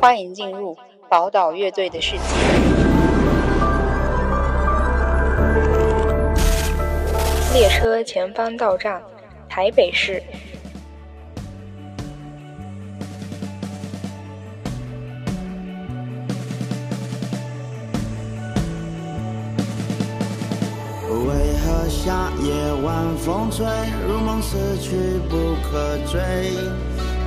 [0.00, 0.74] 欢迎进入
[1.10, 2.22] 宝岛乐队的世界。
[7.52, 9.02] 列车前方到站，
[9.46, 10.22] 台北市。
[21.10, 21.26] 为
[21.58, 23.66] 何夏夜晚风吹，
[24.08, 24.96] 如梦似去
[25.28, 26.20] 不可追？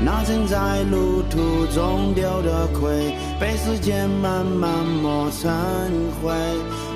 [0.02, 5.52] 那曾在路途中丢的盔，被时间慢慢磨成
[6.21, 6.32] 灰。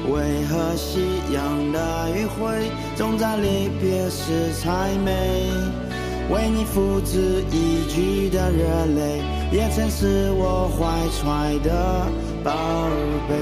[0.09, 5.49] 为何夕阳的余晖，总在离别时才美？
[6.29, 12.05] 为你付之一炬的热泪，也曾是我怀揣的
[12.43, 12.51] 宝
[13.29, 13.35] 贝。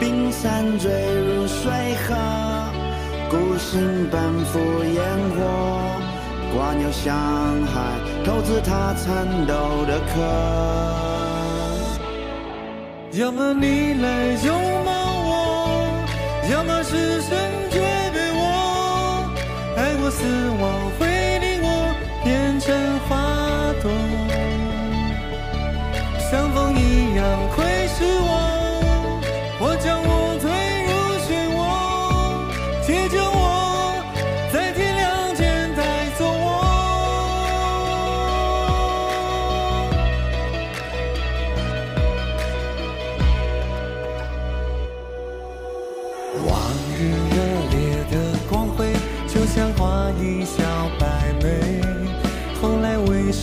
[0.00, 1.70] 冰山坠入水
[2.06, 2.14] 河，
[3.30, 4.58] 孤星奔赴
[4.94, 5.02] 烟
[5.34, 5.38] 火，
[6.54, 7.14] 挂牛向
[7.66, 7.74] 海，
[8.24, 10.20] 投资他颤抖的壳。
[13.12, 14.54] 要么你来拥
[14.84, 14.90] 抱
[15.24, 15.30] 我，
[16.52, 17.30] 要么是神
[17.70, 17.80] 诀
[18.12, 18.42] 别我，
[19.76, 20.24] 爱过死
[20.60, 20.62] 亡
[20.98, 21.06] 会
[21.38, 21.66] 令我
[22.22, 22.66] 变成
[23.08, 23.16] 花
[23.82, 23.90] 朵，
[26.30, 27.24] 像风一样
[27.56, 27.64] 快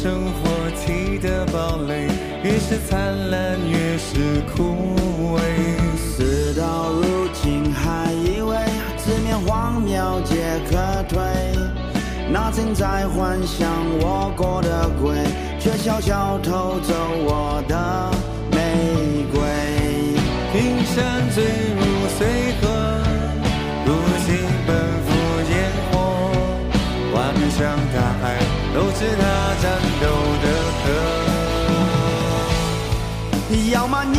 [0.06, 2.08] 生活踢的堡垒，
[2.44, 4.96] 越是灿烂越是枯
[5.36, 5.40] 萎。
[5.98, 8.56] 事到如今，还以为
[9.04, 10.78] 直面荒谬皆可
[11.10, 11.18] 退。
[12.32, 13.68] 那曾在幻想
[14.00, 15.18] 我过的鬼，
[15.60, 16.94] 却悄悄偷走
[17.26, 18.12] 我的
[18.52, 19.42] 玫瑰。
[20.54, 21.82] 冰山坠入
[22.16, 22.70] 水河，
[28.76, 29.24] 都是他
[29.62, 29.66] 战
[30.02, 30.06] 斗
[30.44, 30.46] 的
[30.82, 30.84] 河。
[33.72, 34.18] 要么你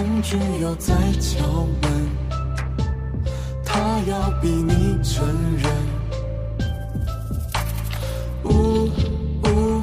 [0.00, 2.08] 风却又在敲门，
[3.62, 5.22] 他要逼你承
[5.58, 5.70] 认。
[8.44, 8.88] 呜
[9.42, 9.82] 呜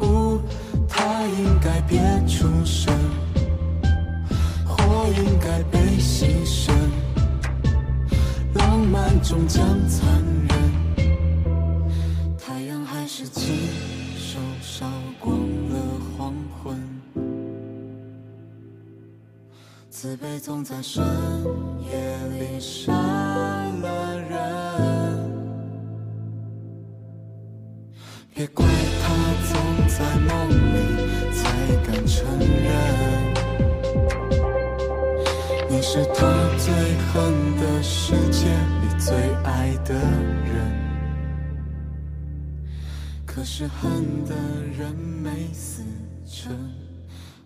[0.00, 0.40] 呜，
[0.88, 2.92] 他应该别出声，
[4.66, 6.72] 或应该被牺牲，
[8.54, 10.21] 浪漫终将残。
[20.12, 21.02] 自卑总在深
[21.80, 21.88] 夜
[22.38, 24.36] 里杀了人
[28.34, 29.08] 别怪他
[29.48, 29.56] 总
[29.88, 30.76] 在梦里
[31.32, 31.48] 才
[31.86, 32.68] 敢承认
[35.70, 36.20] 你是他
[36.58, 36.74] 最
[37.08, 38.50] 恨的世界
[38.82, 40.52] 里最爱的人。
[43.24, 44.34] 可是恨的
[44.76, 45.82] 人没死
[46.26, 46.54] 成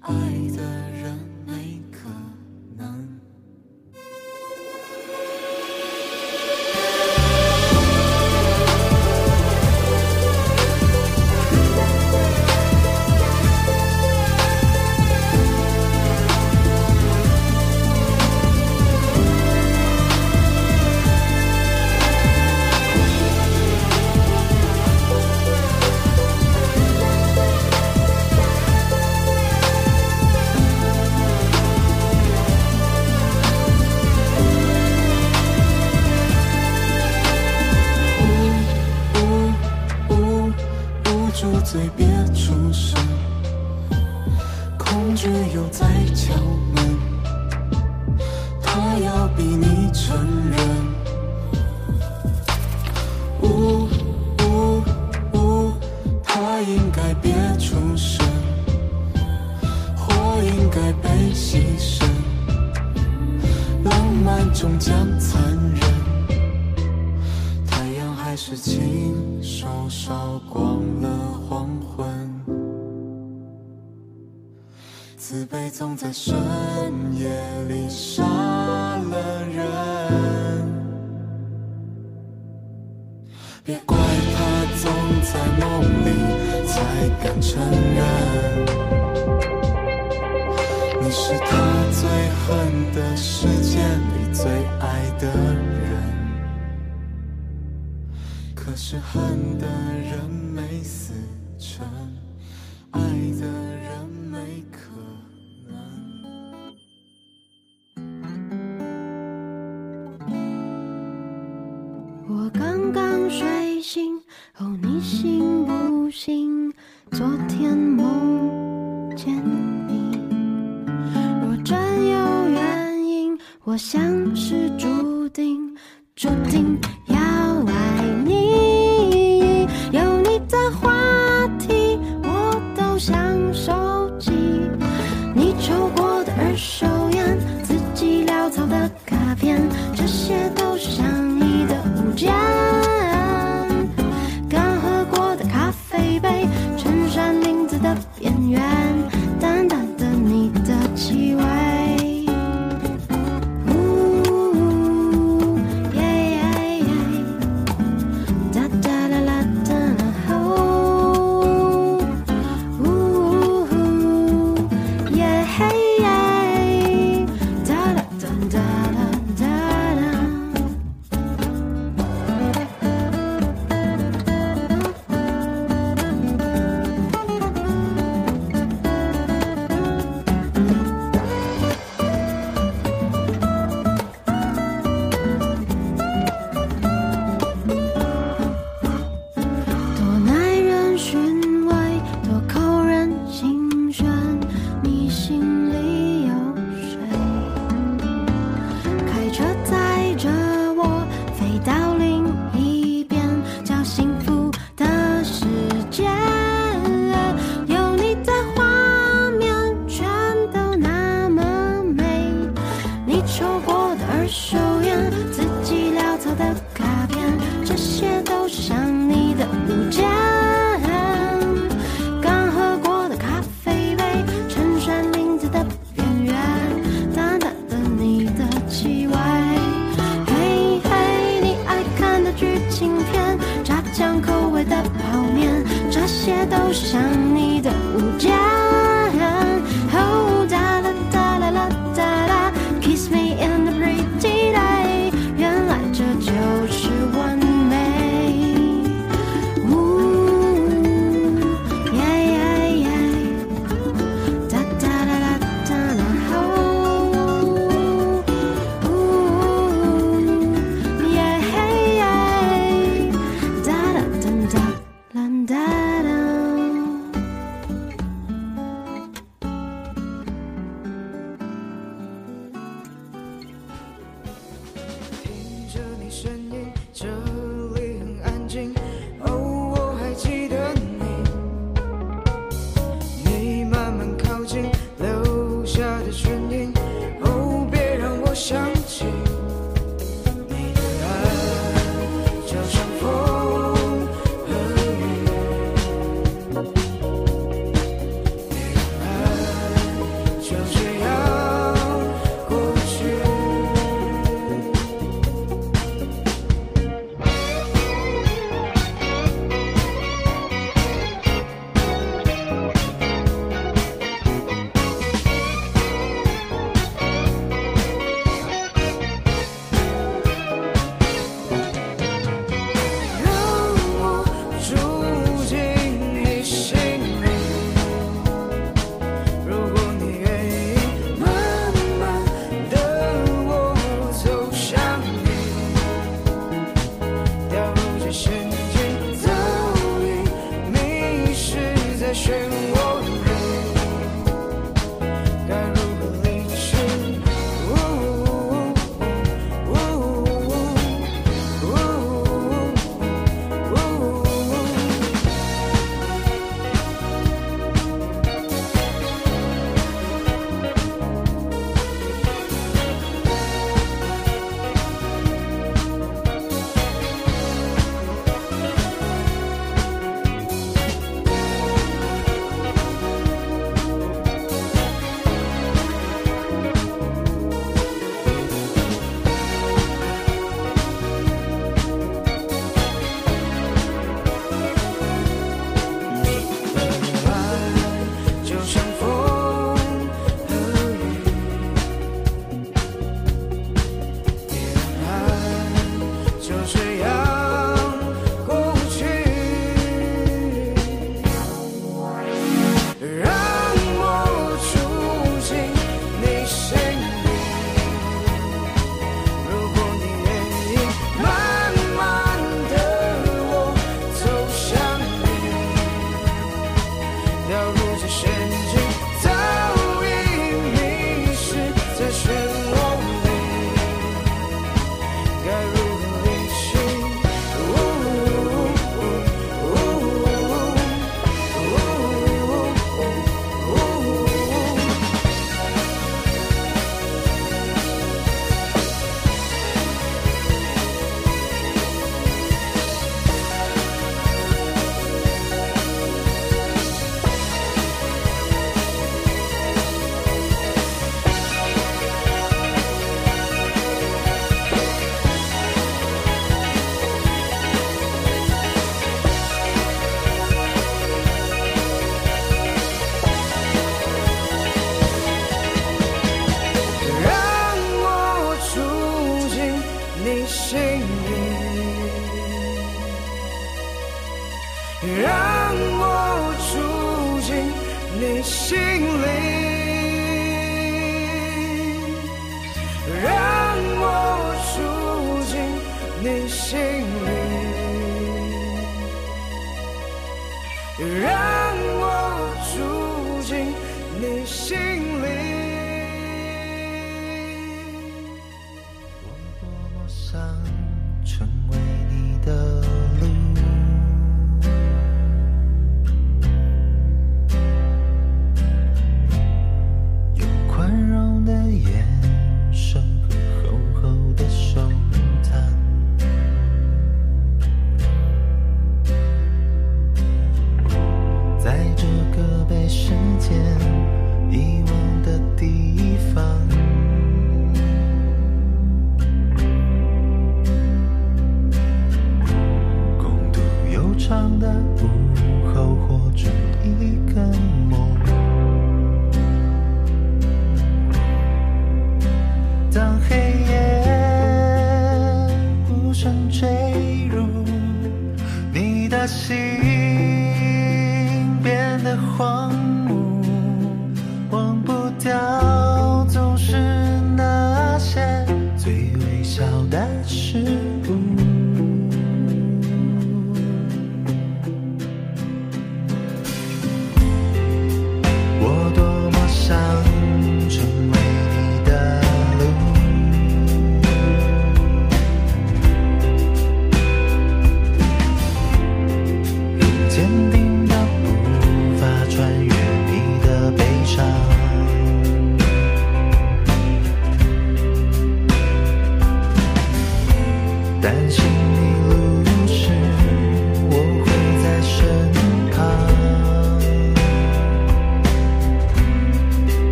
[0.00, 0.12] 爱
[0.56, 0.60] 的
[0.90, 1.16] 人
[1.46, 1.77] 没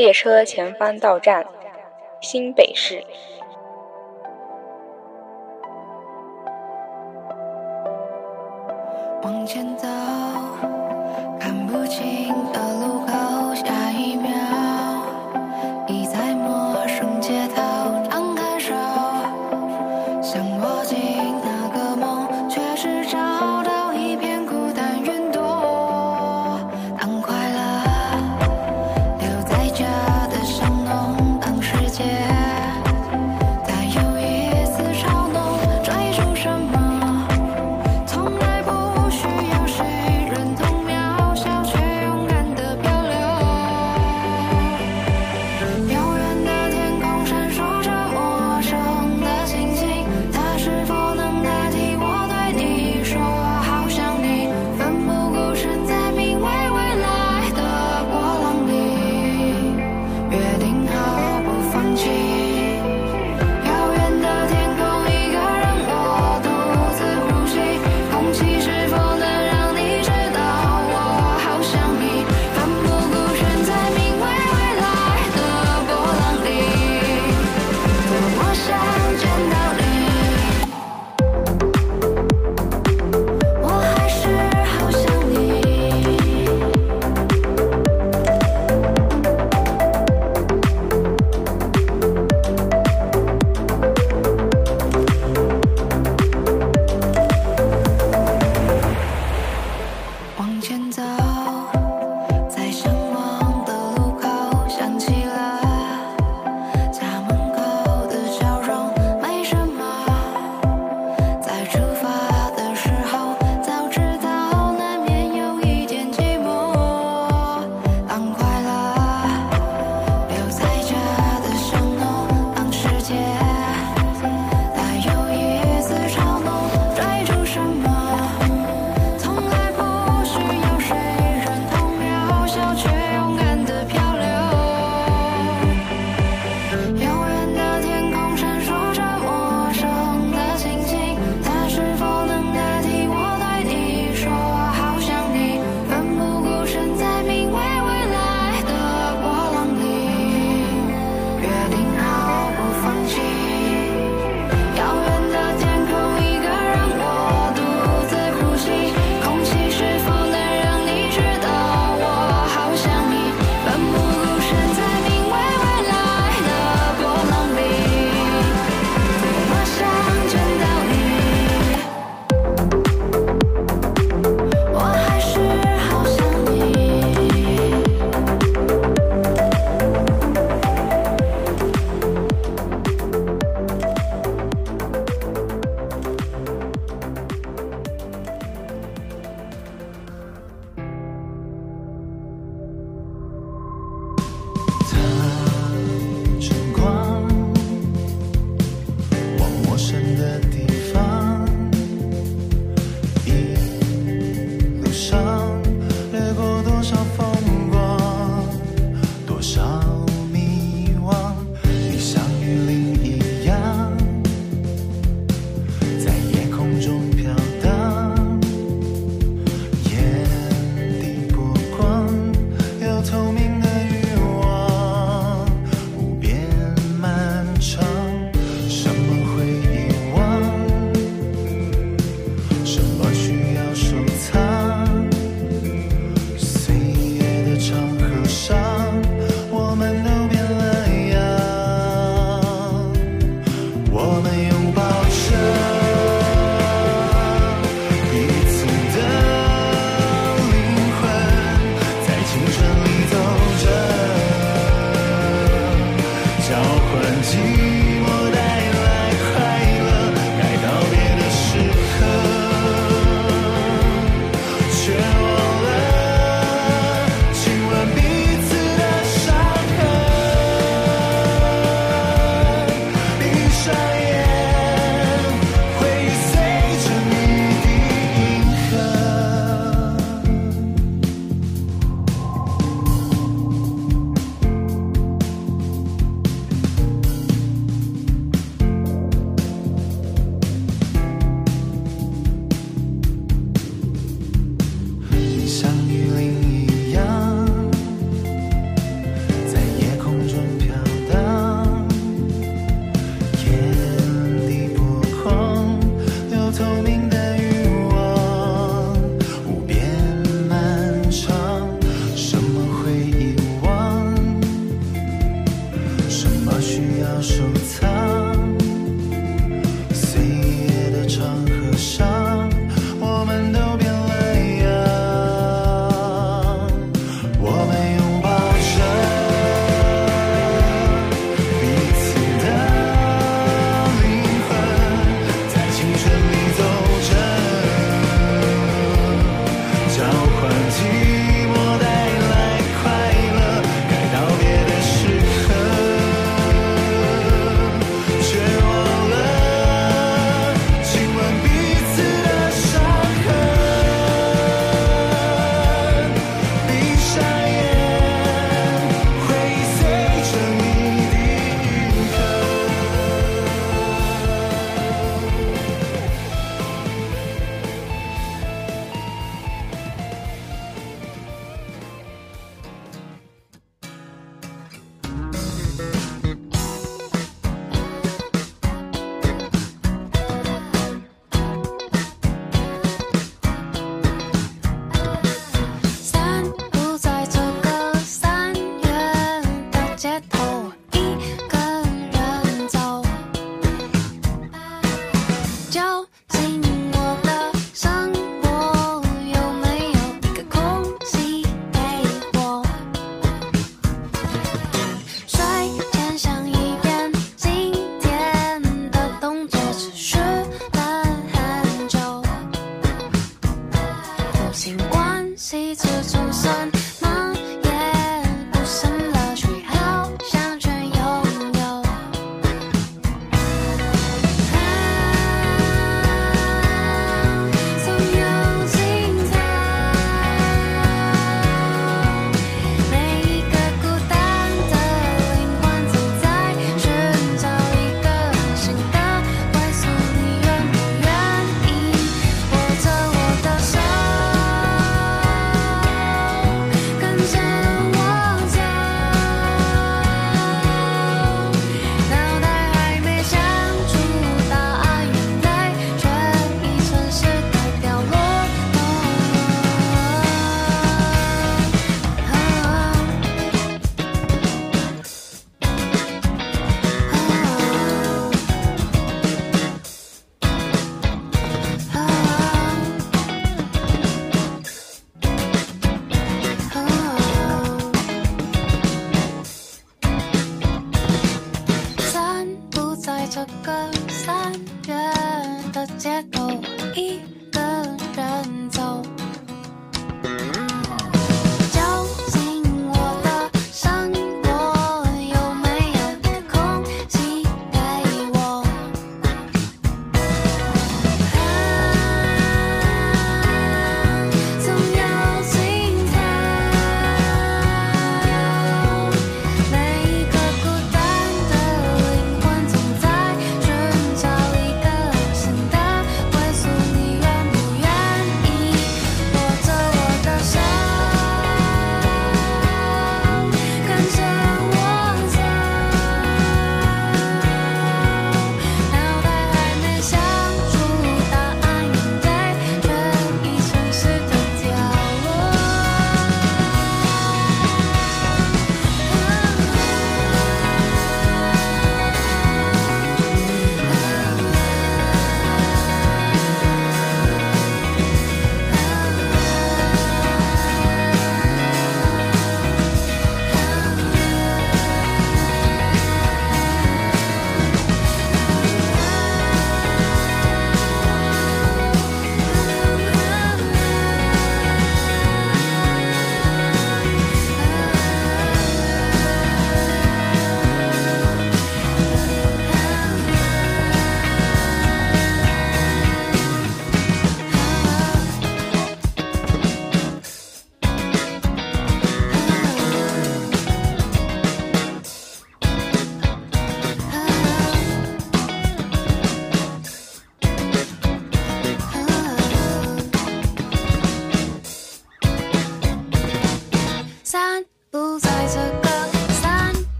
[0.00, 1.44] 列车前方到站
[2.22, 3.04] 新北市。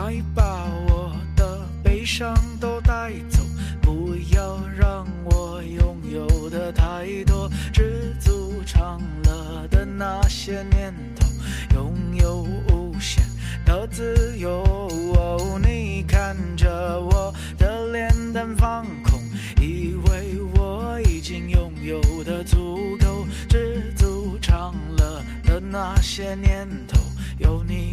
[0.00, 3.42] 快把我的悲伤都带走
[3.82, 11.26] 不要让我拥有的太多知足常乐的那些年头。
[11.74, 13.24] 拥有无限
[13.66, 19.20] 的自由你看着我的脸蛋放空
[19.60, 27.00] 以为我已经拥有的足够知足常乐的那些年头
[27.38, 27.90] 有你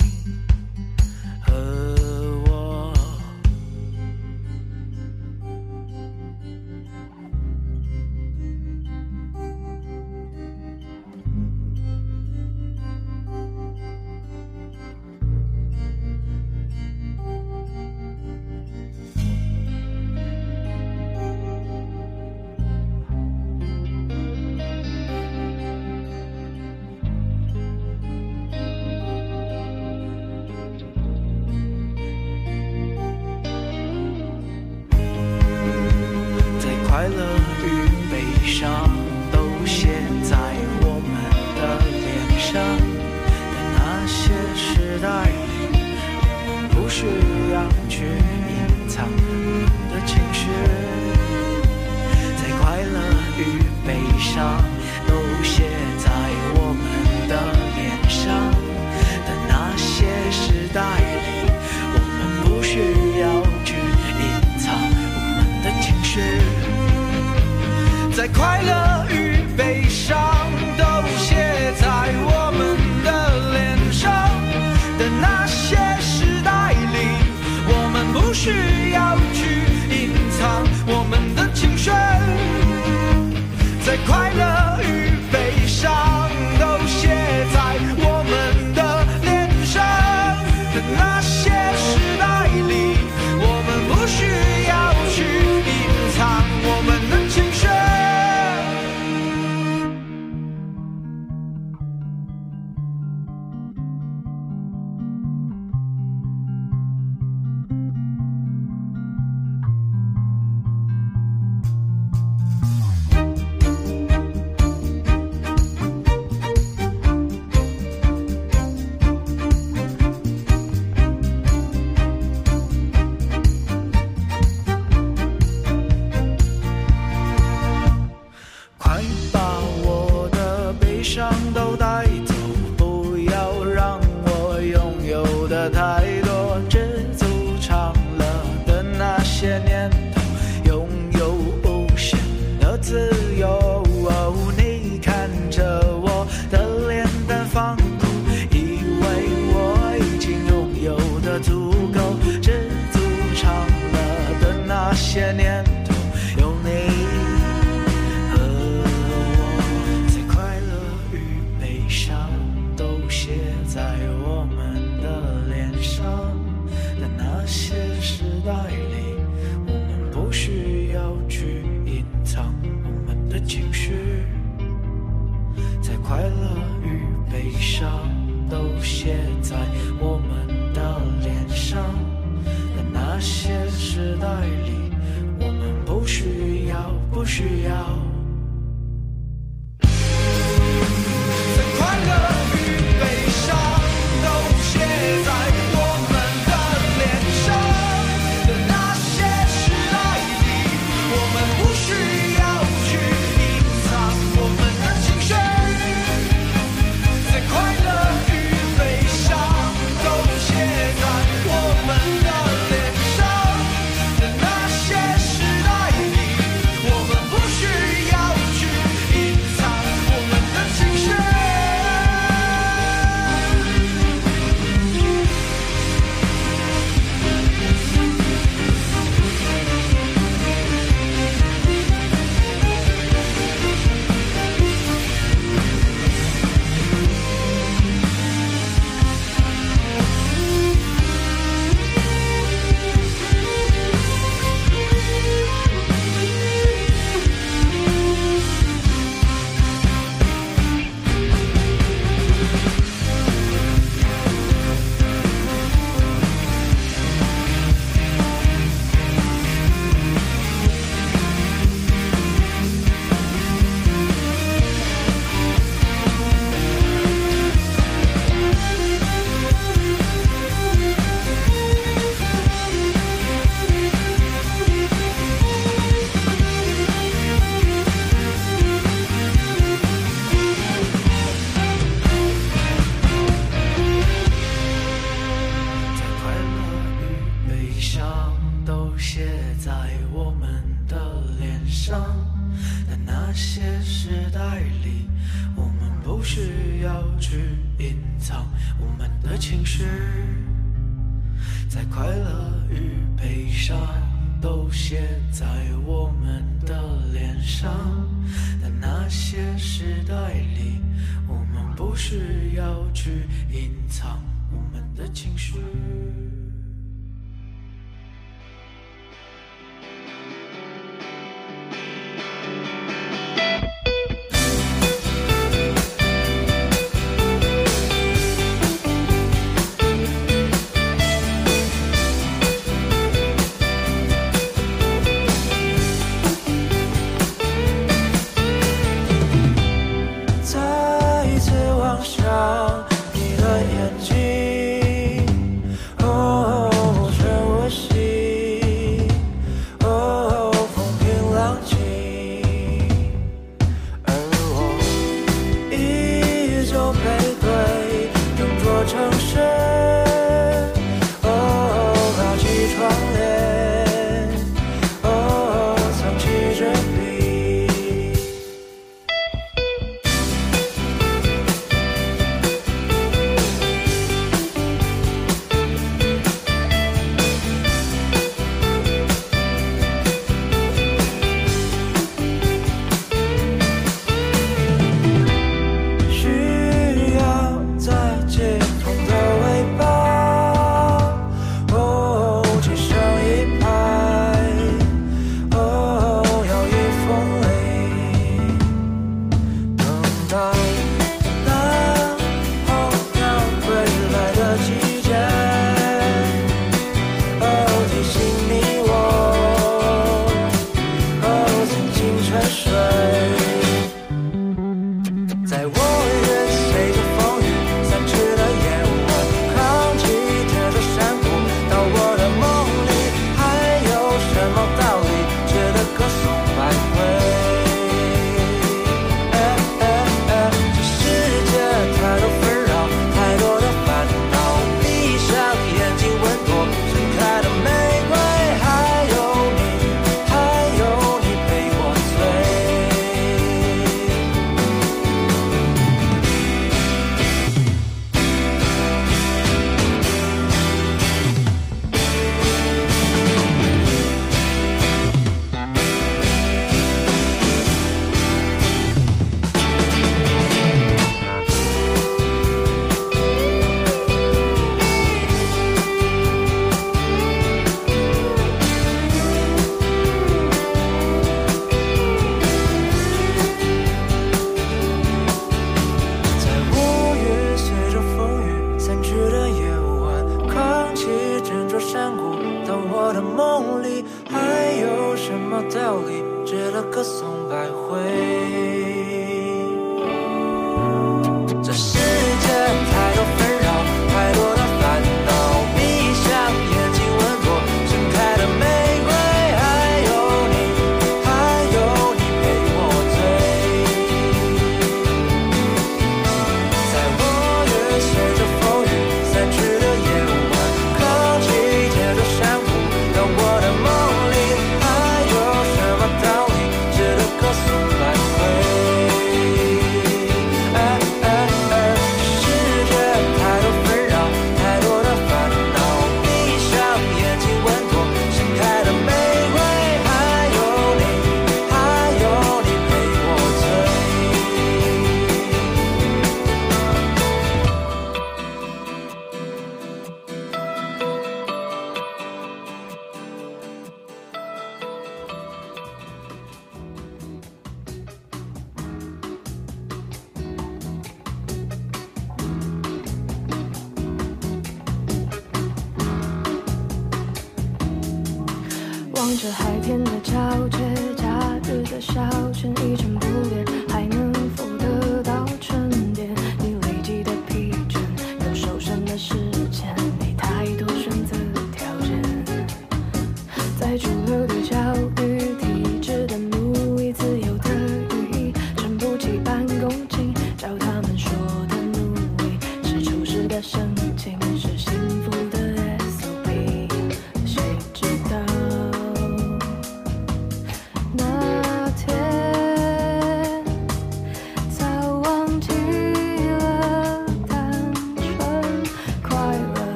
[1.41, 1.94] 和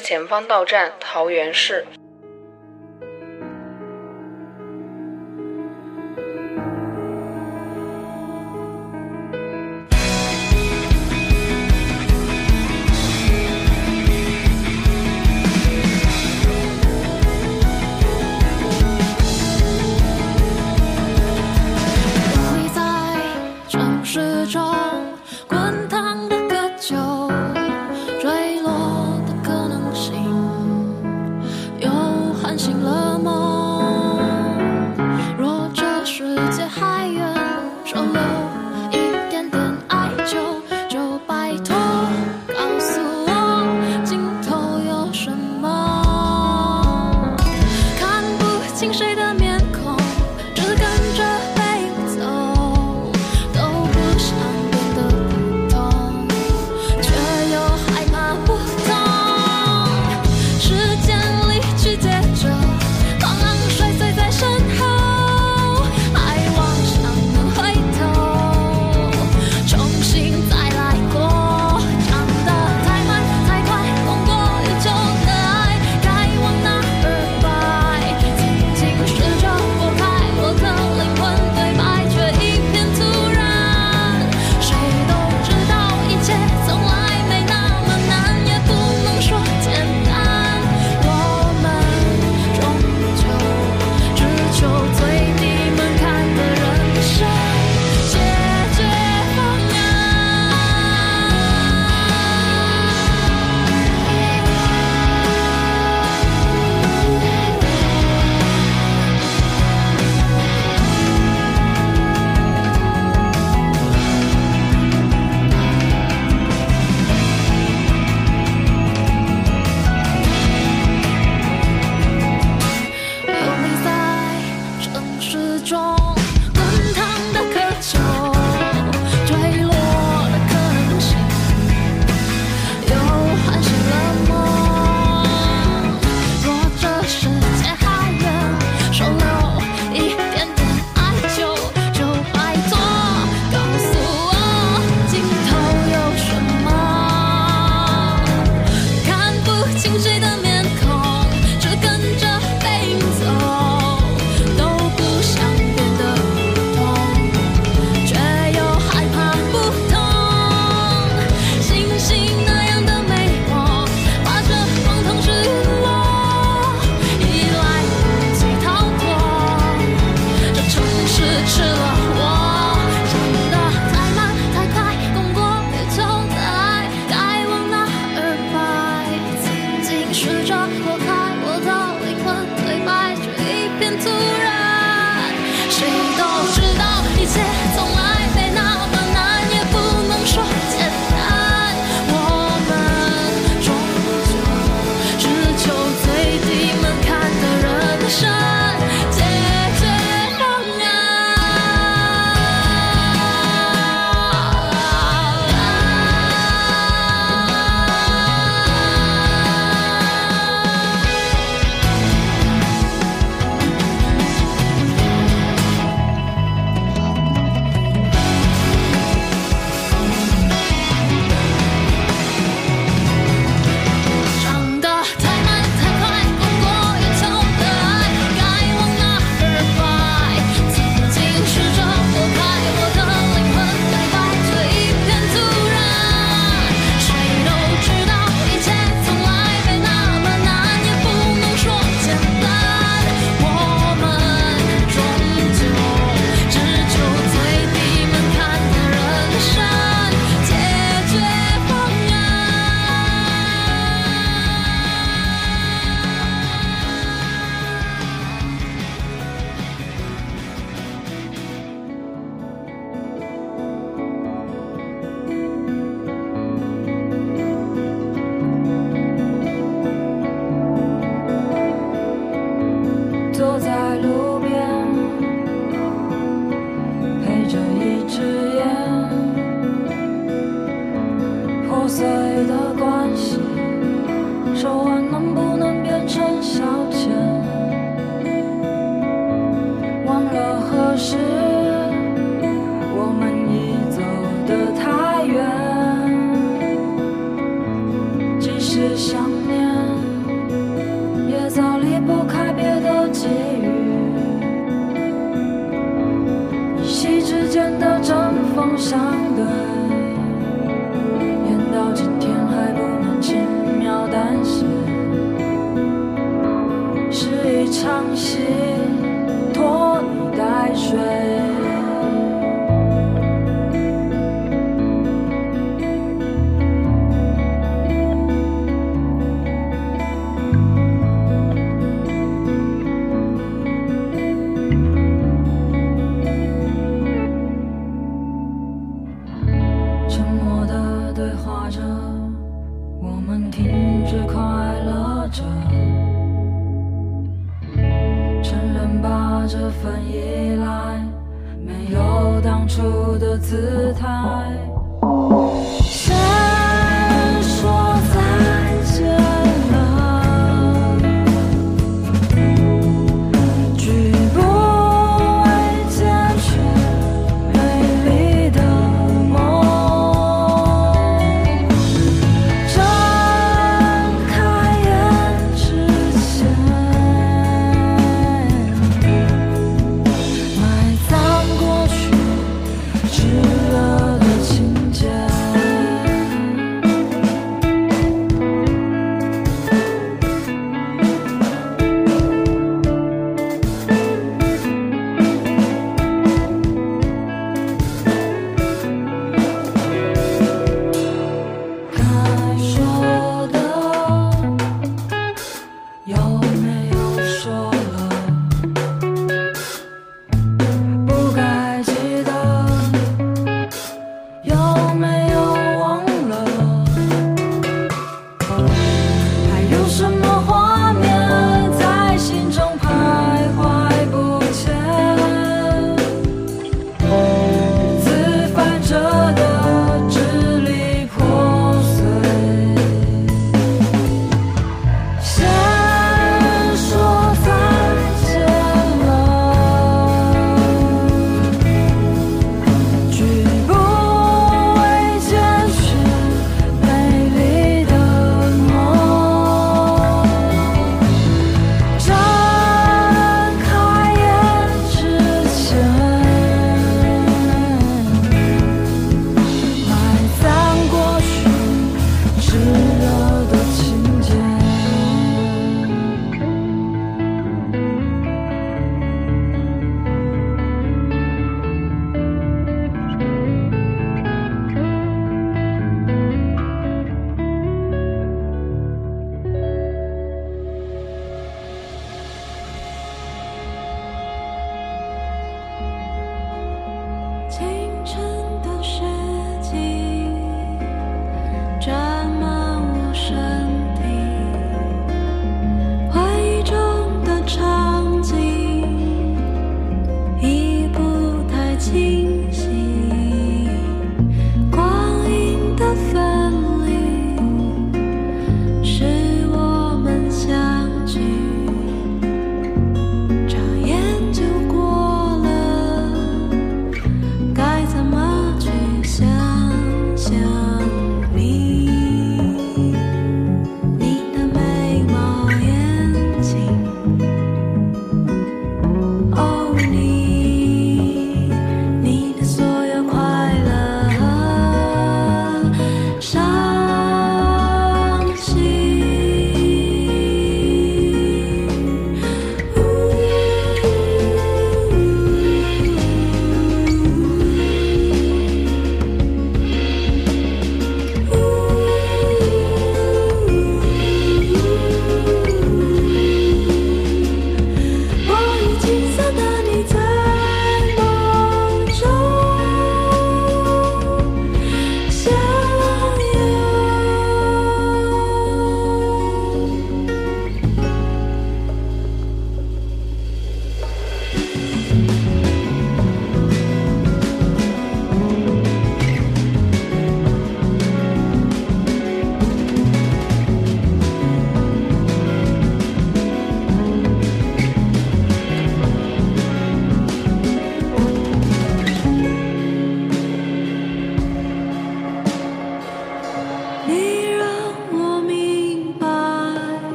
[0.00, 1.84] 前方到站：桃园市。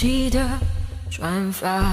[0.00, 0.40] 记得
[1.10, 1.92] 转发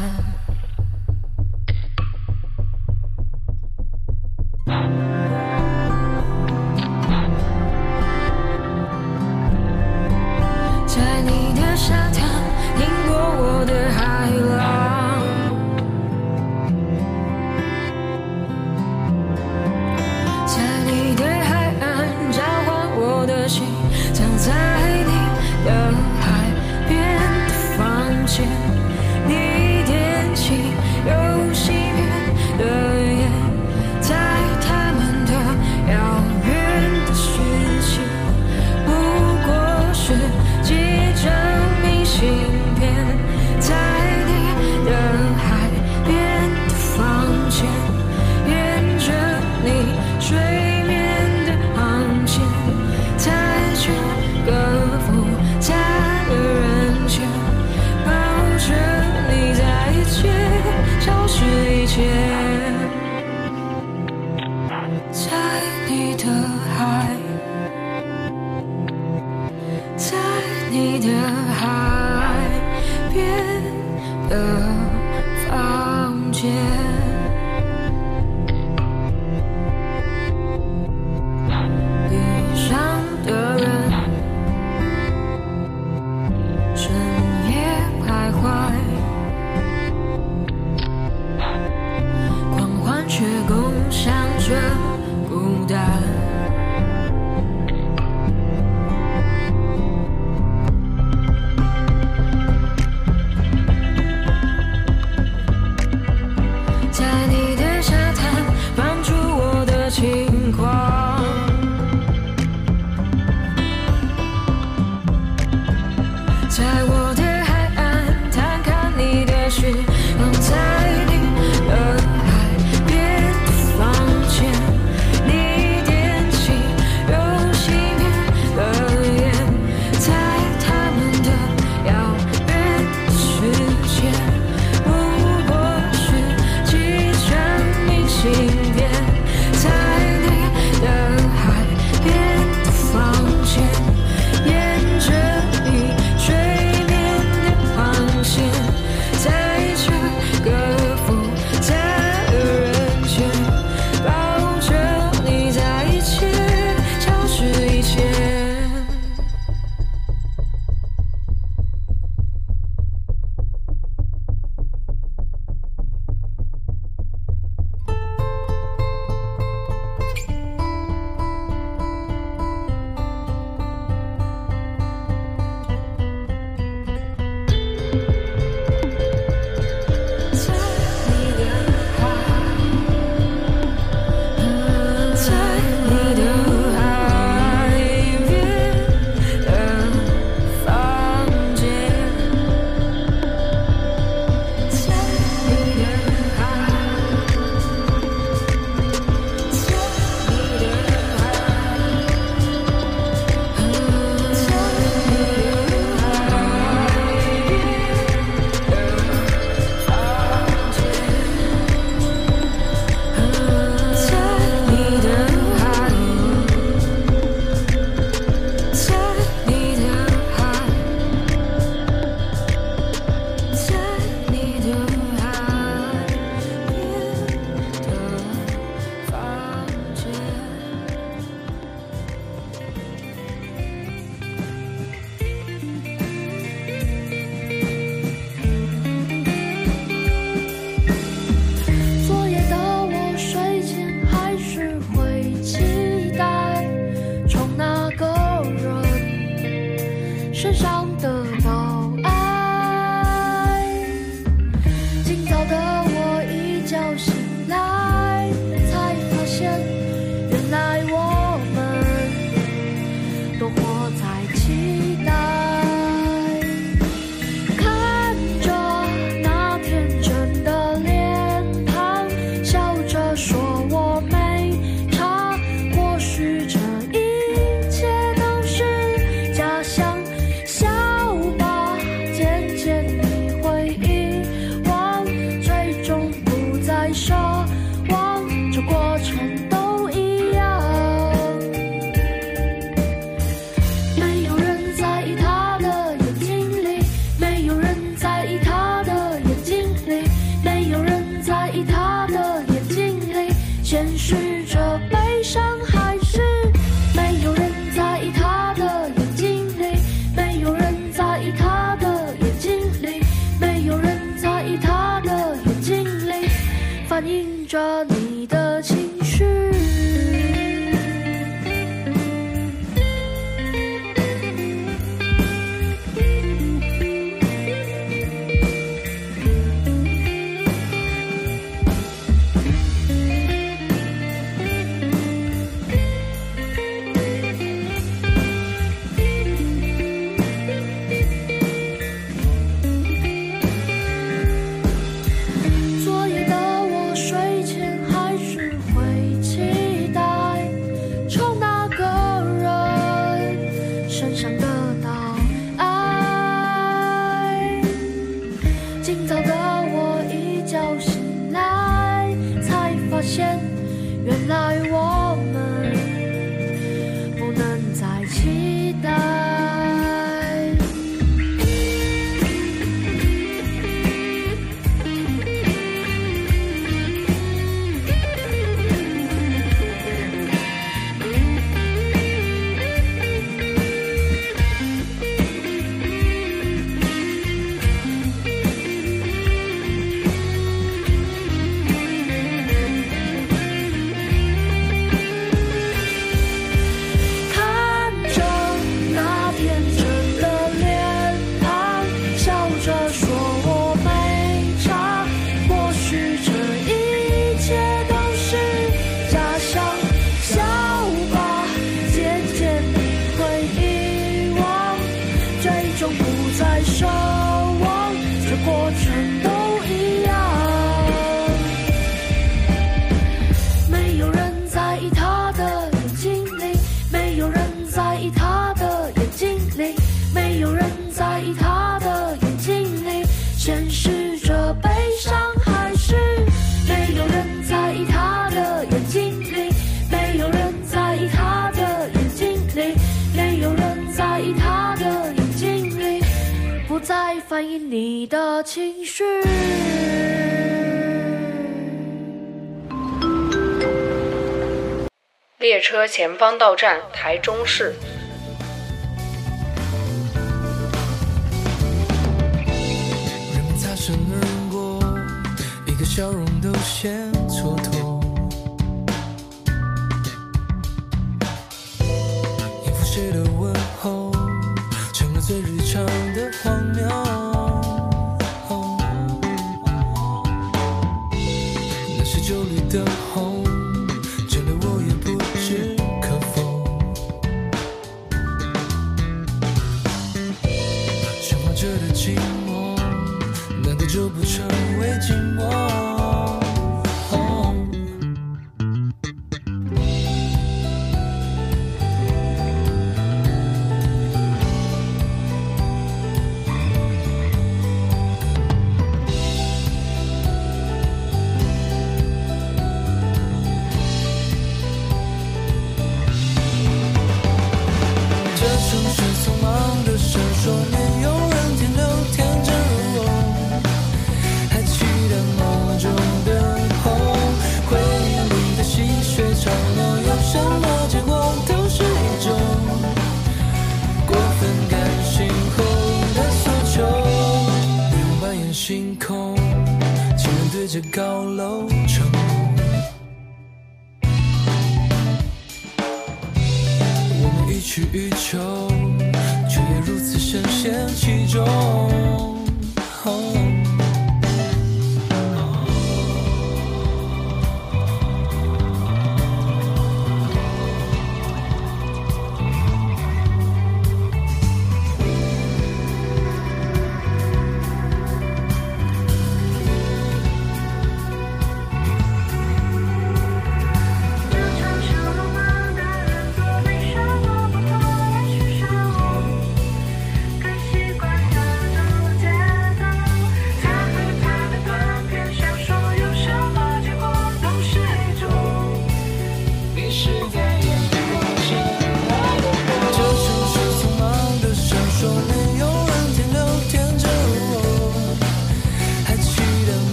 [455.88, 457.74] 前方到站台中市。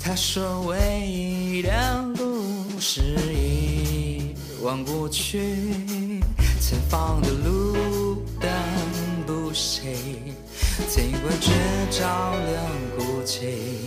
[0.00, 5.38] 他说唯一的路是一望过去，
[6.60, 8.50] 前方的路灯
[9.26, 10.34] 不行，
[10.88, 11.50] 尽管只
[11.90, 12.64] 照亮
[12.96, 13.77] 孤寂。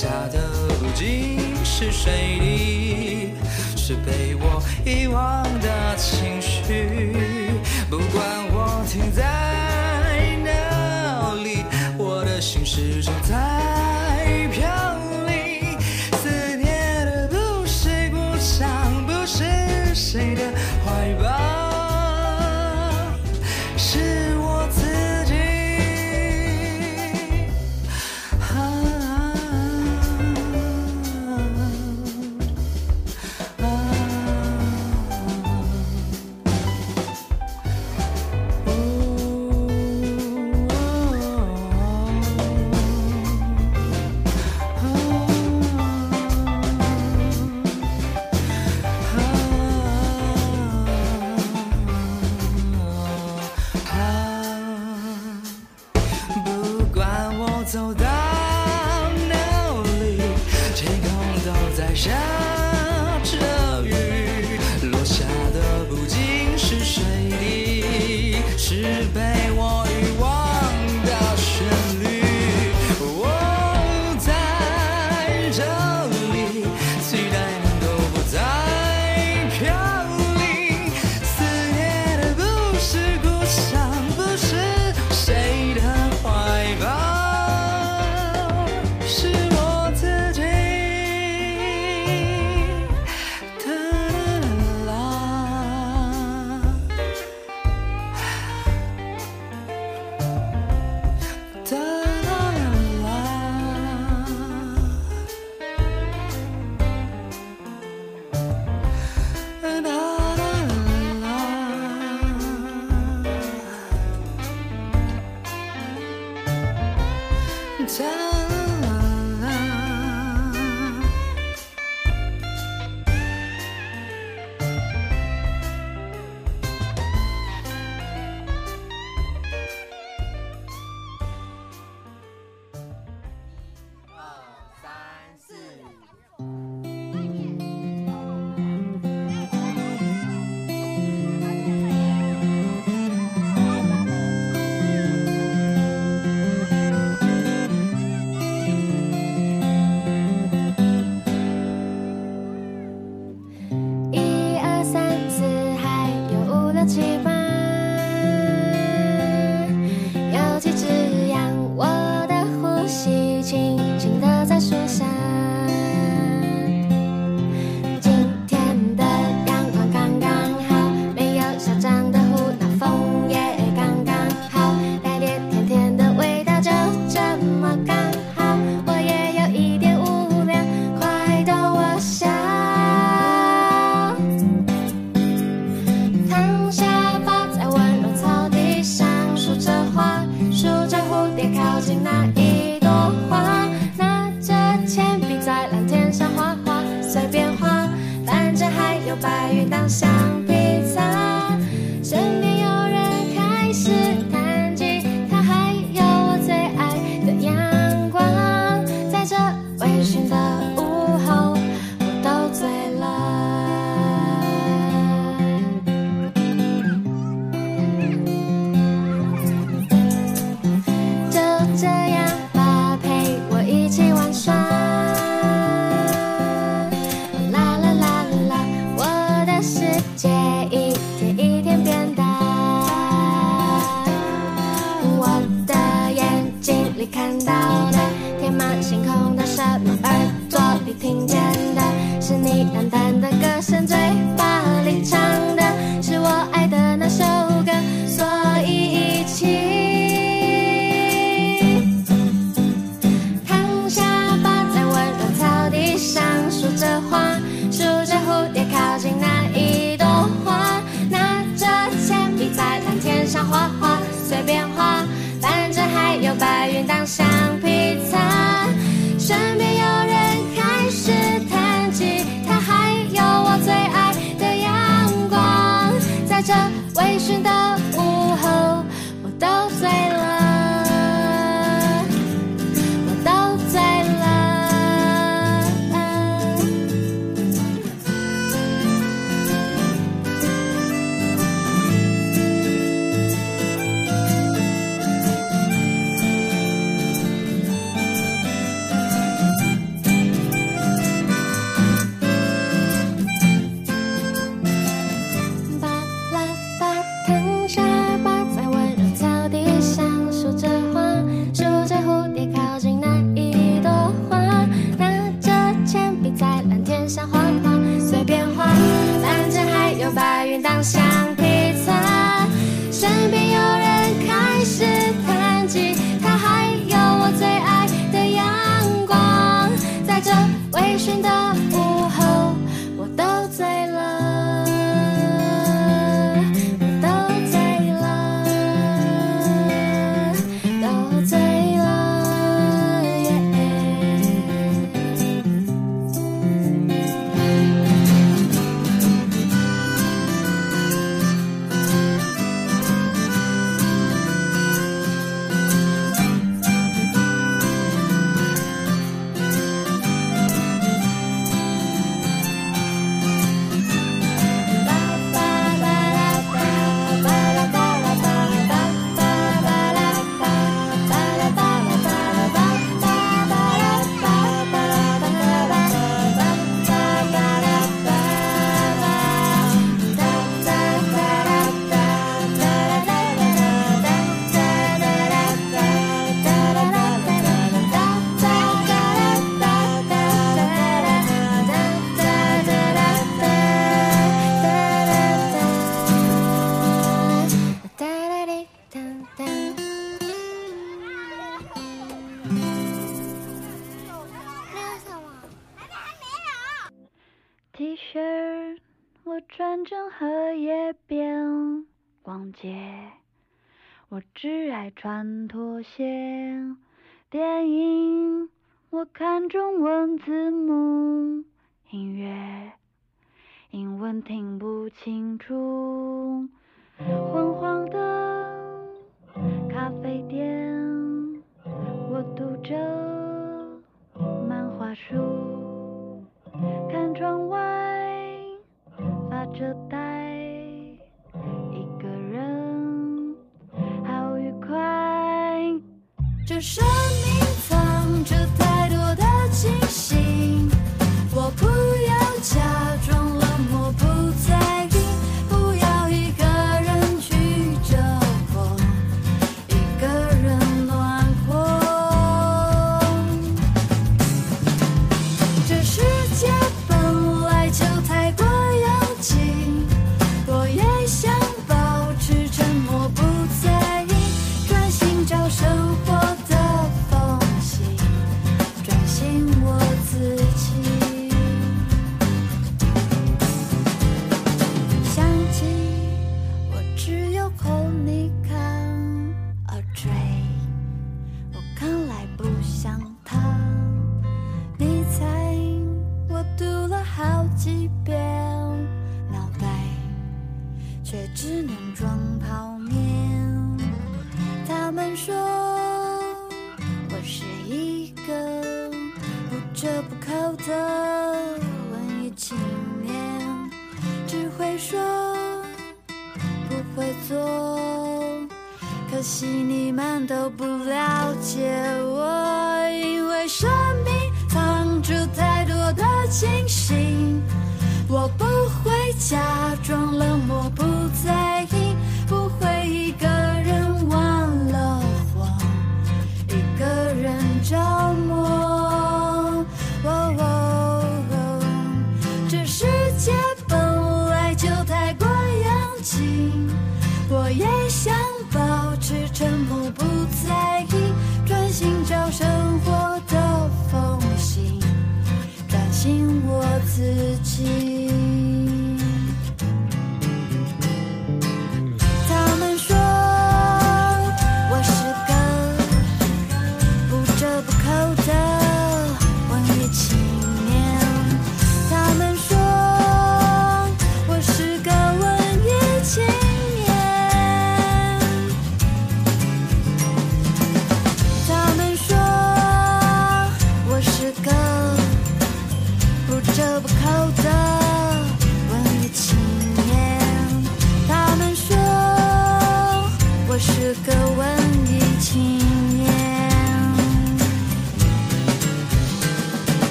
[0.00, 0.48] 下的
[0.78, 3.34] 不仅是水滴
[3.76, 6.88] 是被我遗忘的情绪。
[7.90, 8.39] 不管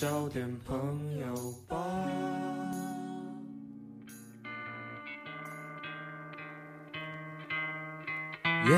[0.00, 0.78] 交点朋
[1.18, 1.34] 友
[1.66, 1.76] 吧。
[8.64, 8.76] 月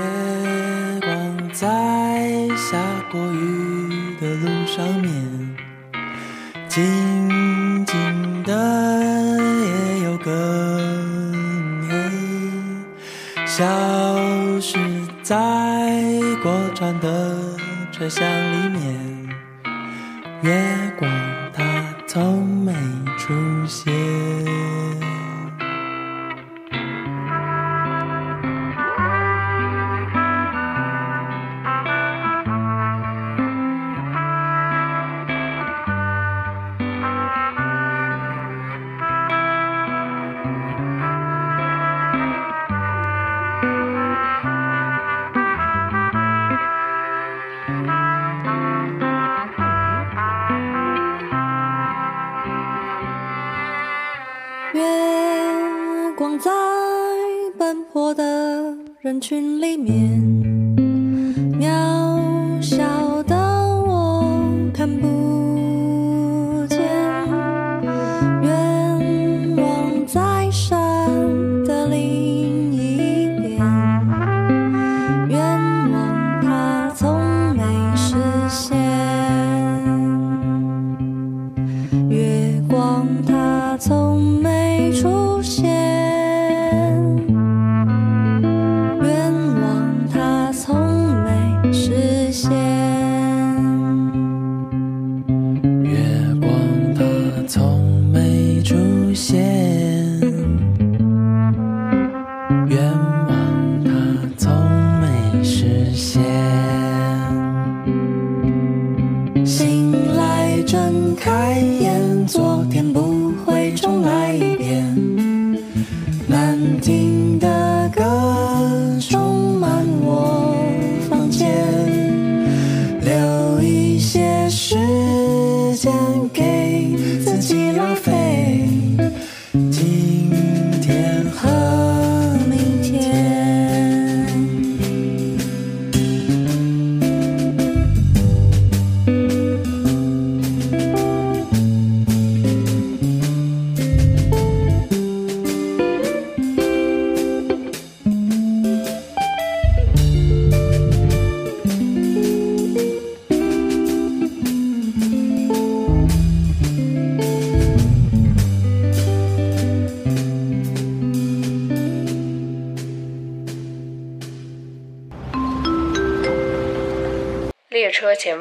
[1.03, 2.79] 光在下
[3.13, 5.57] 过雨的路上面，
[6.71, 9.37] 静静的
[9.67, 10.31] 也有更
[11.87, 14.79] 黑，消失
[15.23, 17.37] 在过站的
[17.93, 19.10] 车厢里面。
[20.43, 20.51] 月
[20.99, 21.11] 光
[21.53, 22.73] 它从没
[23.19, 23.35] 出
[23.67, 24.10] 现。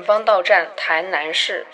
[0.10, 1.68] 刚到站谈男士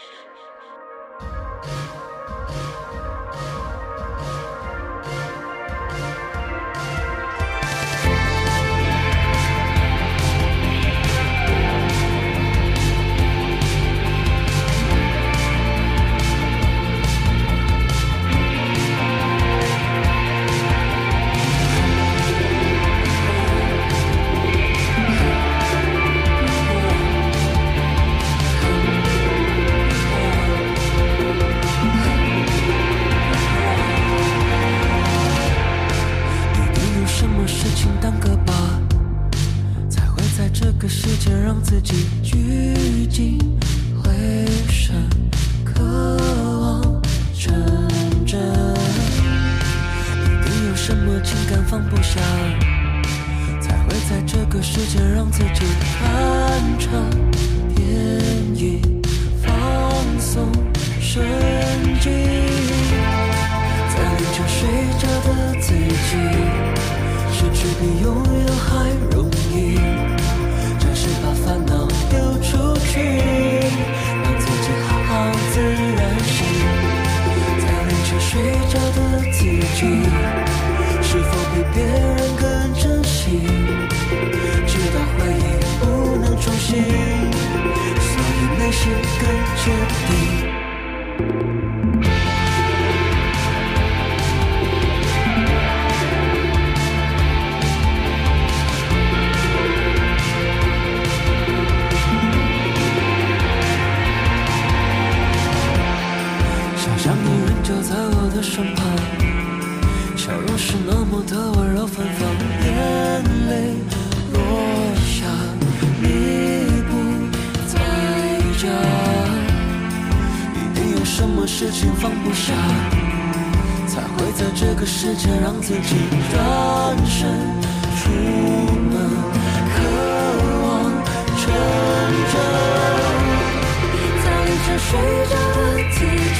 [134.95, 135.97] 睡着的自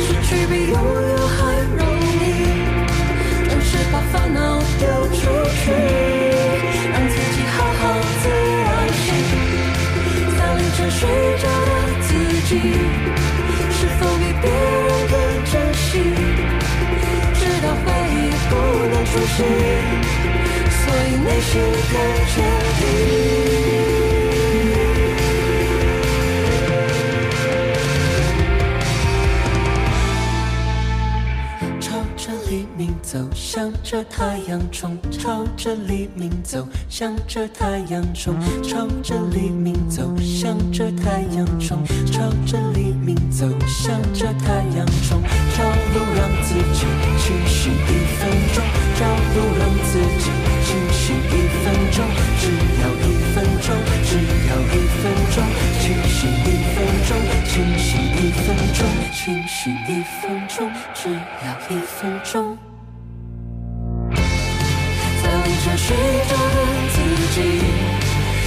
[0.00, 1.38] 失去比拥有还
[1.76, 1.80] 容
[2.22, 2.24] 易。
[3.44, 4.38] 就是把烦恼
[4.78, 5.64] 丢出去，
[6.92, 7.82] 让自己好好
[8.22, 8.24] 自。
[8.64, 9.04] 爱心。
[10.38, 11.00] 在凌晨睡
[11.42, 12.08] 着的自
[12.48, 12.50] 己，
[13.70, 15.14] 是否比别人更
[15.44, 15.88] 珍惜？
[17.34, 18.16] 直到回忆
[18.48, 18.52] 不
[18.88, 19.36] 能重新。
[20.78, 21.52] 所以，内心
[21.90, 21.94] 很
[22.32, 22.36] 坚
[22.78, 23.85] 定。
[33.06, 38.34] 走，向着太阳冲，朝着黎明走，向着太阳冲，
[38.64, 45.22] 朝着黎明走，向着太阳冲，朝着黎明走，向着太阳冲。
[45.54, 46.82] 找路让自己
[47.16, 48.64] 清醒一分钟，
[48.98, 50.26] 找路让自己
[50.66, 52.04] 清醒一分钟，
[52.40, 52.50] 只
[52.82, 53.70] 要一分钟，
[54.02, 54.18] 只
[54.50, 55.46] 要一分钟，
[55.78, 56.76] 清醒一分
[57.06, 57.14] 钟，
[57.46, 58.82] 清醒一分钟，
[59.14, 62.58] 清醒一分钟，只要一分钟。
[65.76, 66.58] 睡着的
[66.94, 66.96] 自
[67.34, 67.36] 己，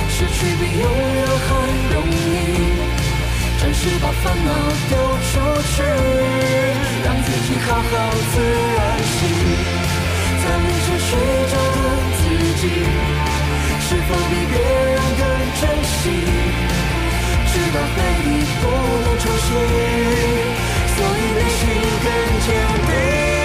[0.09, 1.47] 失去比拥有还
[1.93, 2.13] 容易，
[3.61, 4.49] 暂时把烦恼
[4.89, 4.97] 丢
[5.29, 5.31] 出
[5.75, 5.83] 去，
[7.05, 7.81] 让自己好好
[8.33, 8.35] 自
[8.75, 9.17] 然醒。
[10.41, 11.09] 在凌晨睡
[11.51, 11.77] 着的
[12.17, 12.21] 自
[12.59, 12.63] 己，
[13.79, 15.21] 是否比别人更
[15.61, 16.01] 珍惜？
[17.51, 18.29] 直到被你
[18.59, 18.63] 不
[19.05, 19.47] 能重新，
[20.95, 21.61] 所以内心
[22.03, 22.07] 更
[22.45, 22.47] 坚
[22.87, 23.38] 定。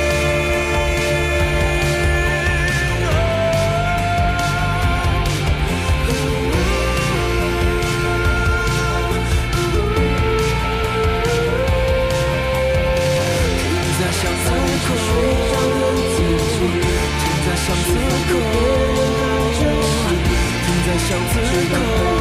[21.15, 21.39] 让此
[21.69, 22.14] 刻。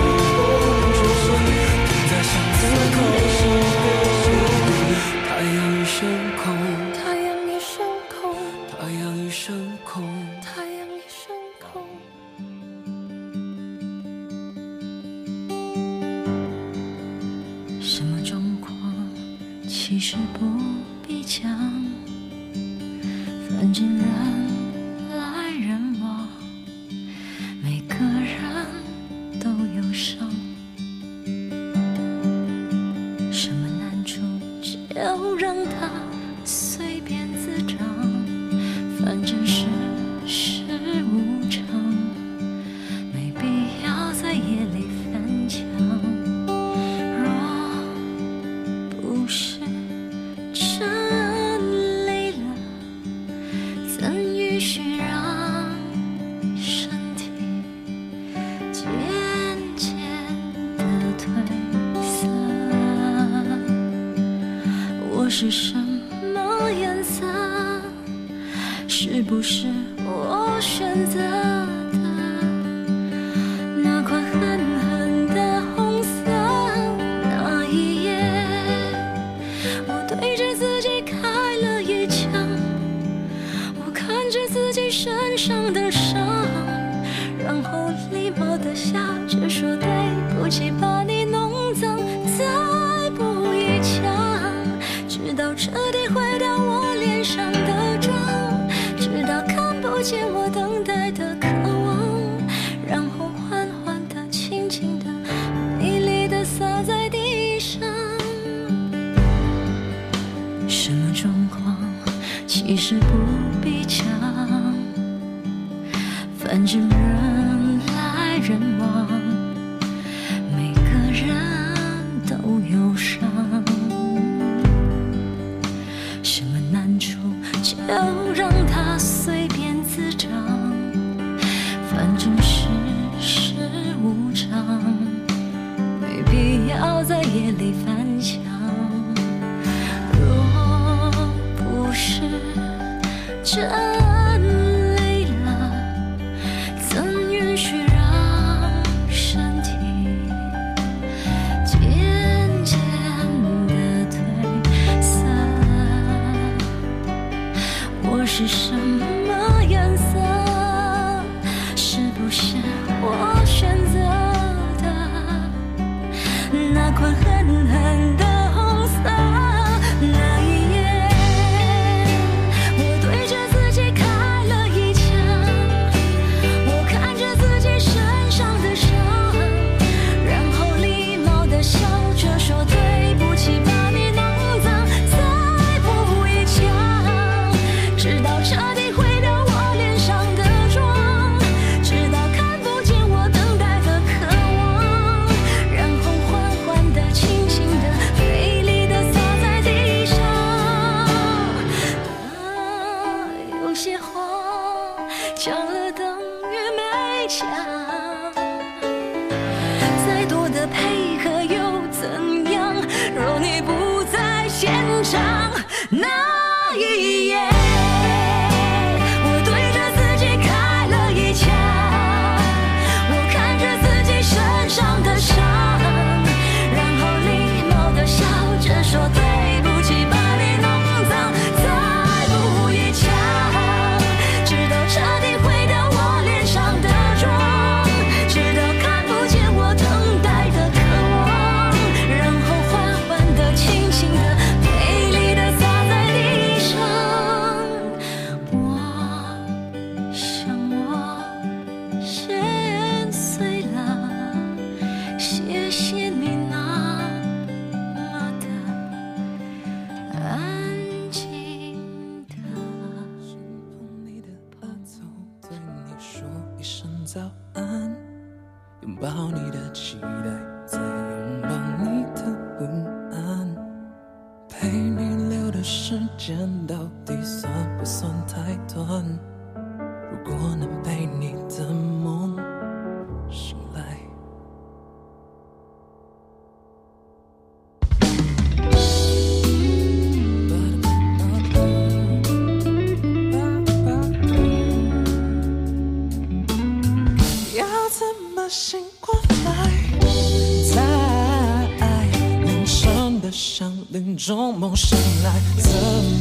[304.64, 305.70] 梦醒来，怎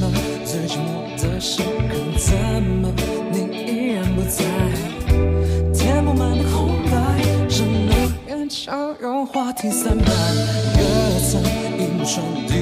[0.01, 0.10] 么
[0.44, 1.94] 最寂寞的时刻？
[2.19, 2.93] 怎么
[3.31, 4.43] 你依然不在？
[5.73, 10.05] 填不满的空白，只能勉强用话题塞满。
[10.74, 10.82] 各
[11.20, 11.40] 层
[11.78, 12.61] 一目穿。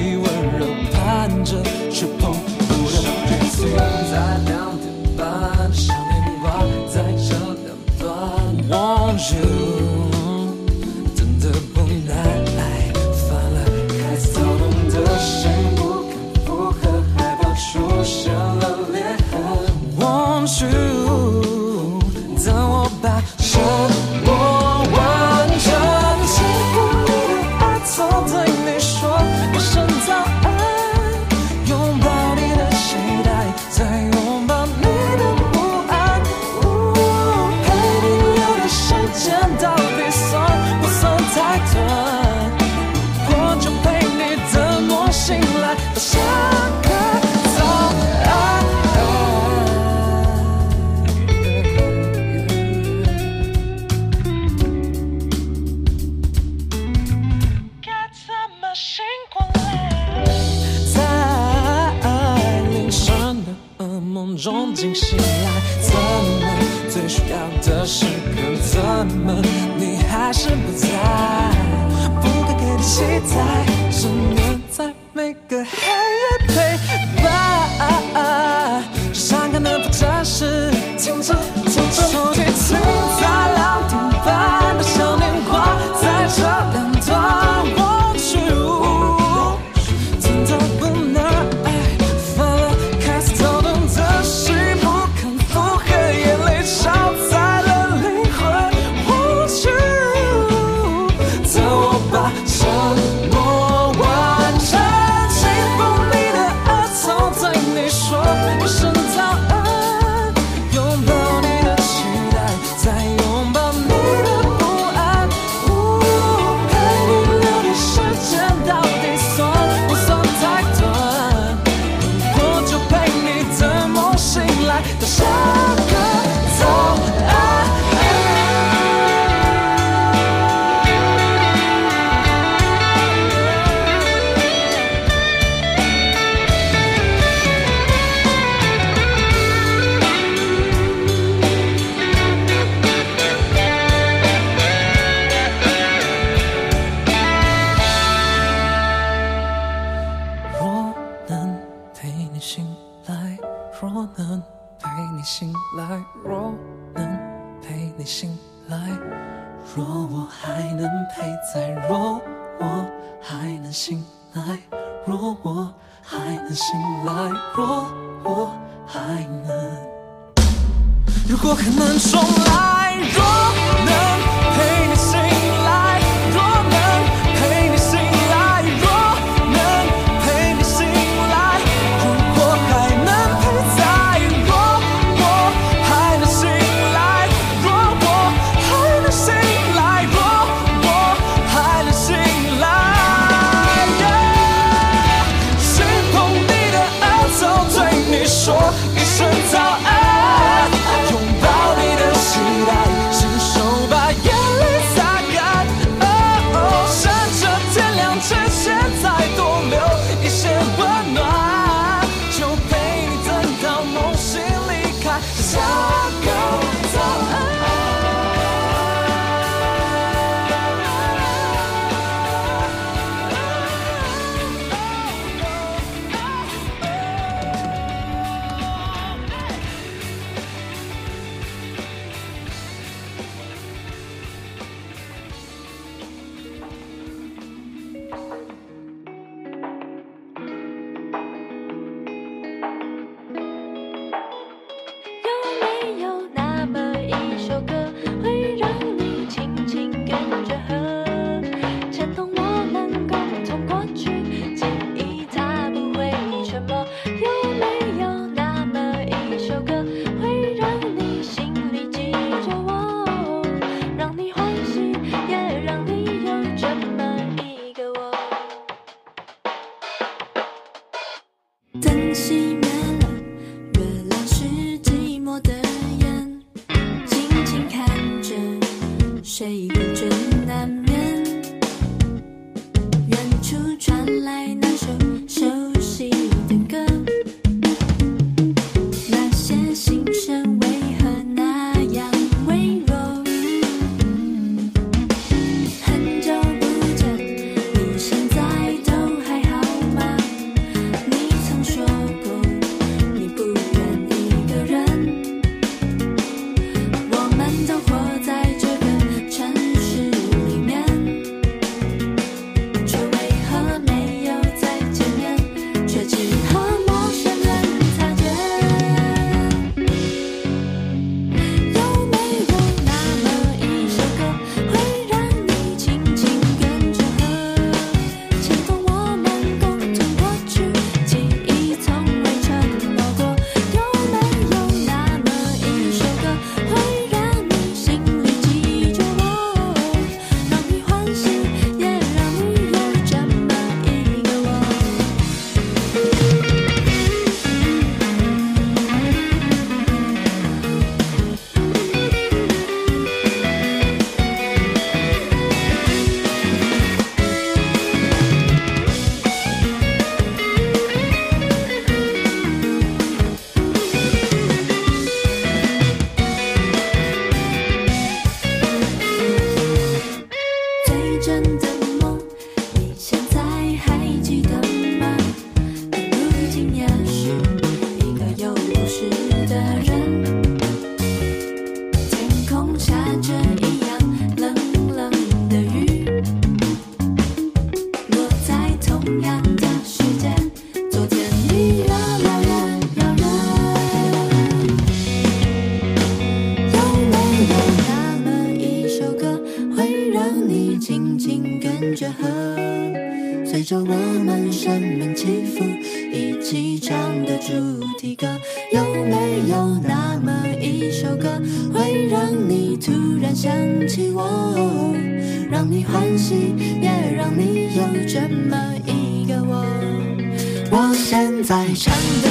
[421.71, 422.30] 你唱的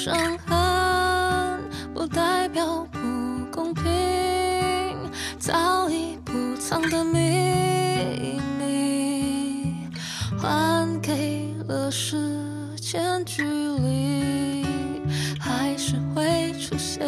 [0.00, 0.14] 伤
[0.46, 1.60] 痕
[1.92, 2.98] 不代表不
[3.50, 3.82] 公平
[5.40, 9.74] 早已不藏的秘密
[10.40, 12.16] 还给了时
[12.76, 14.64] 间距离
[15.40, 17.04] 还是会出现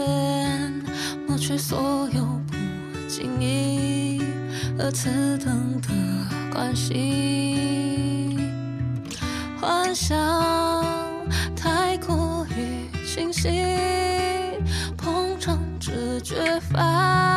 [1.29, 2.57] 抹去所有不
[3.07, 4.21] 经意
[4.77, 5.89] 和此等的
[6.53, 8.37] 关系。
[9.61, 10.70] 幻想
[16.73, 17.30] Bye.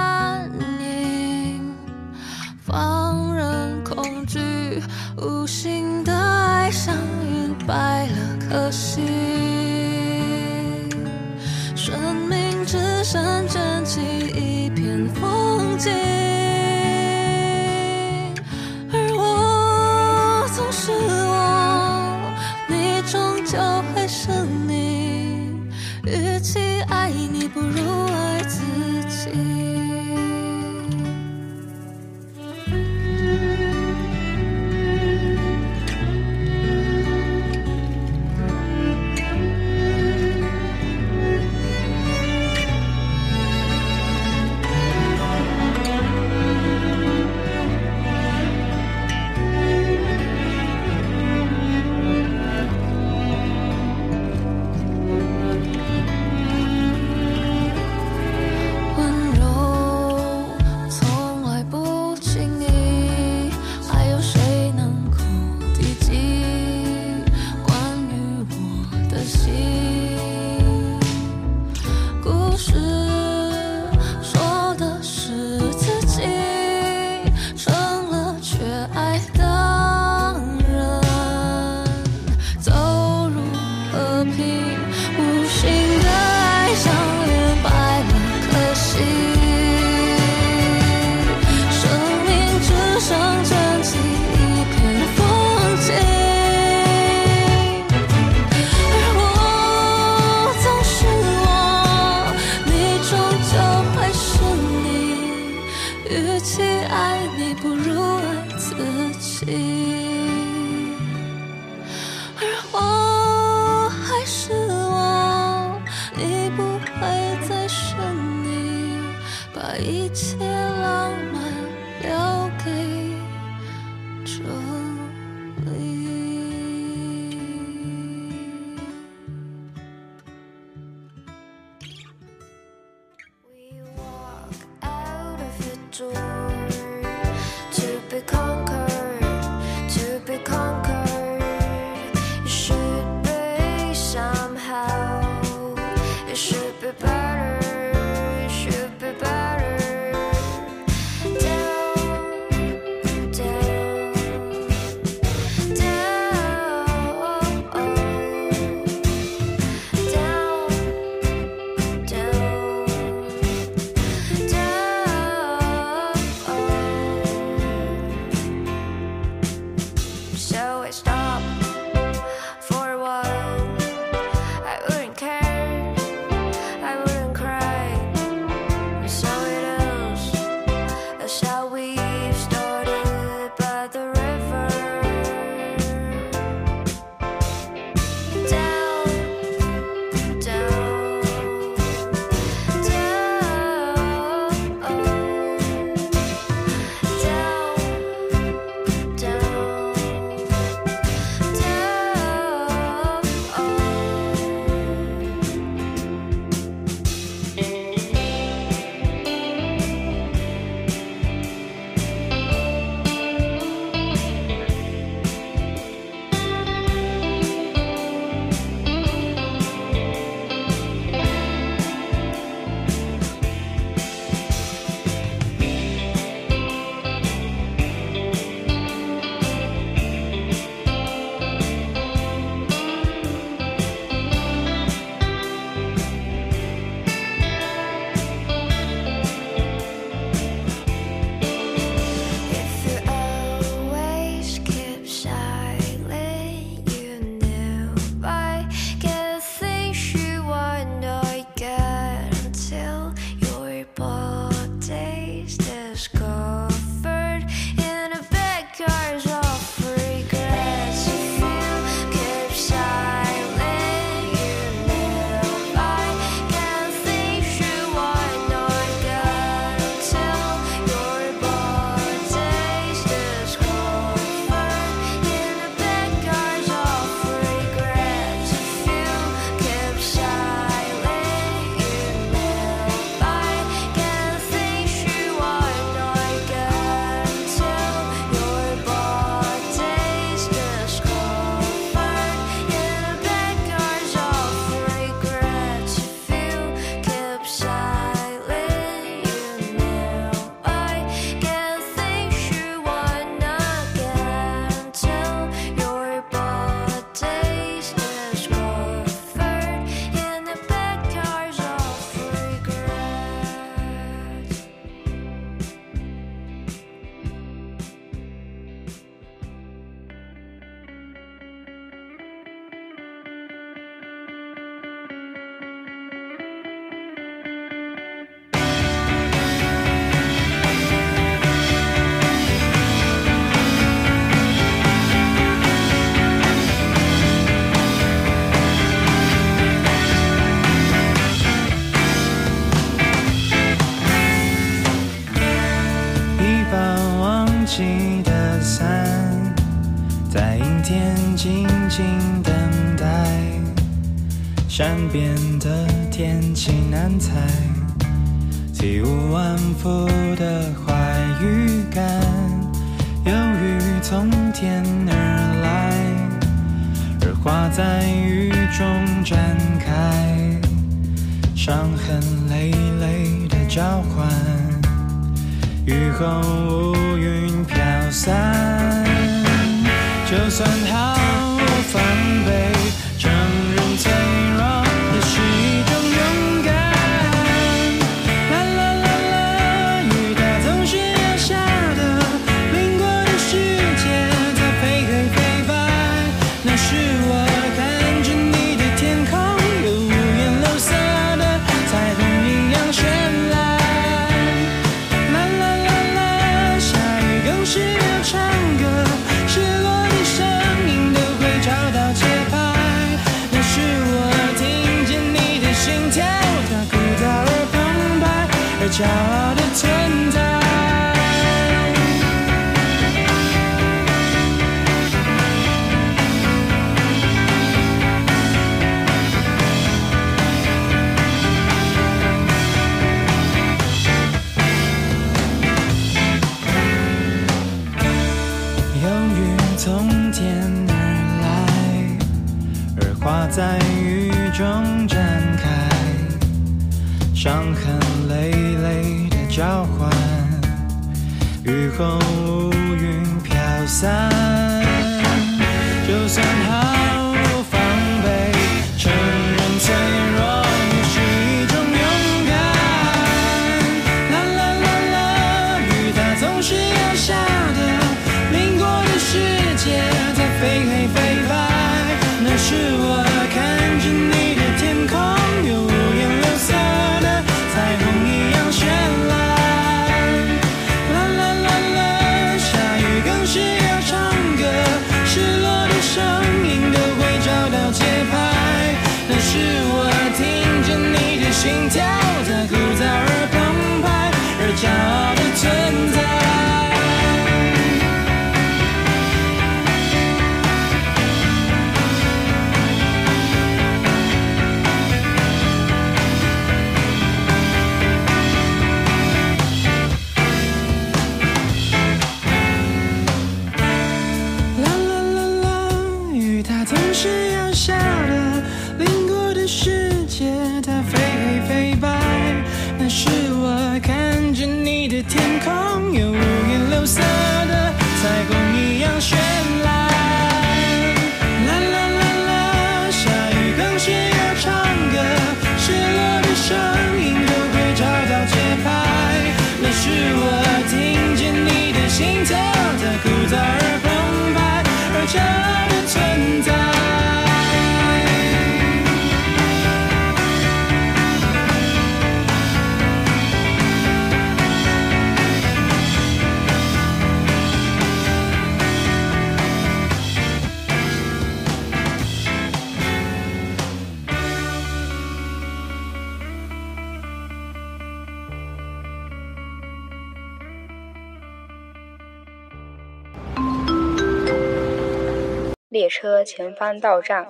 [576.23, 577.45] 车前方到站，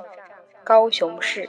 [0.63, 1.47] 高雄市。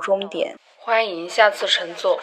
[0.00, 2.20] 终点，欢迎下次乘坐。